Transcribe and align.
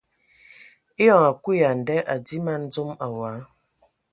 Eyɔŋ 1.01 1.21
a 1.29 1.31
kui 1.43 1.55
ya 1.61 1.69
a 1.73 1.77
nda 1.79 1.95
a 2.13 2.15
dii 2.25 2.41
man 2.45 2.61
dzom 2.71 2.91
awɔi. 3.05 3.33